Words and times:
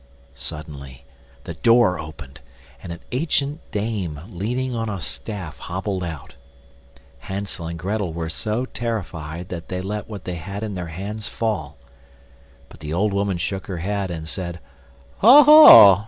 Suddenly 0.33 1.05
the 1.43 1.53
door 1.53 1.99
opened, 1.99 2.41
and 2.81 2.91
an 2.91 3.01
ancient 3.11 3.59
dame 3.69 4.19
leaning 4.29 4.73
on 4.73 4.89
a 4.89 4.99
staff 4.99 5.59
hobbled 5.59 6.03
out. 6.03 6.33
Hansel 7.19 7.67
and 7.67 7.77
Grettel 7.77 8.11
were 8.11 8.27
so 8.27 8.65
terrified 8.65 9.49
that 9.49 9.67
they 9.69 9.79
let 9.79 10.09
what 10.09 10.23
they 10.23 10.37
had 10.41 10.63
in 10.63 10.73
their 10.73 10.87
hands 10.87 11.27
fall. 11.27 11.77
But 12.67 12.79
the 12.79 12.91
old 12.91 13.13
woman 13.13 13.37
shook 13.37 13.67
her 13.67 13.77
head 13.77 14.09
and 14.09 14.27
said: 14.27 14.59
"Oh, 15.21 15.43
ho! 15.43 15.99